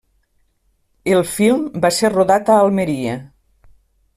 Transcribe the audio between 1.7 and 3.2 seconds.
va ser rodat a Almeria.